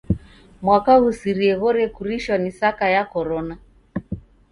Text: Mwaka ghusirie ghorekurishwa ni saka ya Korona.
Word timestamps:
Mwaka 0.63 0.91
ghusirie 1.03 1.53
ghorekurishwa 1.61 2.35
ni 2.43 2.51
saka 2.59 2.85
ya 2.95 3.03
Korona. 3.13 3.55